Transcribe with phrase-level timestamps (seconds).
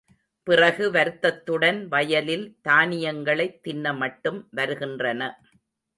[0.47, 5.21] பிறகு வருத்தத்துடன், வயலில் தானியங்களைத் தின்னமட்டும் வருகின்றன.